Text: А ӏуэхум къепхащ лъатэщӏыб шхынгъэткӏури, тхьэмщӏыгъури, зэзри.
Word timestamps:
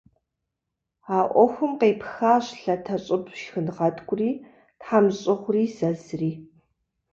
А 1.15 1.17
ӏуэхум 1.31 1.71
къепхащ 1.79 2.45
лъатэщӏыб 2.61 3.23
шхынгъэткӏури, 3.39 4.29
тхьэмщӏыгъури, 4.79 5.63
зэзри. 5.75 6.31